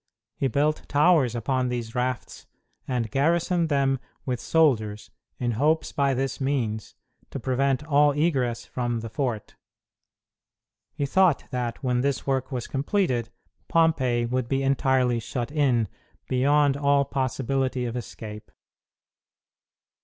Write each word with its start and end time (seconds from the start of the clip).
He 0.35 0.47
built 0.47 0.89
towers 0.89 1.35
upon 1.35 1.67
these 1.69 1.93
rafts, 1.93 2.47
and 2.87 3.11
garrisoned 3.11 3.69
them 3.69 3.99
with 4.25 4.39
soldiers, 4.39 5.11
in 5.37 5.51
hopes 5.51 5.91
by 5.91 6.15
this 6.15 6.41
means 6.41 6.95
to 7.29 7.39
prevent 7.39 7.83
all 7.85 8.09
egress 8.13 8.65
from 8.65 9.01
the 9.01 9.09
fort. 9.11 9.53
He 10.95 11.05
thought 11.05 11.43
that, 11.51 11.83
when 11.83 12.01
this 12.01 12.25
work 12.25 12.51
was 12.51 12.65
completed, 12.65 13.29
Pompey 13.67 14.25
would 14.25 14.47
be 14.49 14.63
entirely 14.63 15.19
shut 15.19 15.51
in, 15.51 15.87
beyond 16.27 16.75
all 16.77 17.05
possibility 17.05 17.85
of 17.85 17.95
escape. 17.95 18.49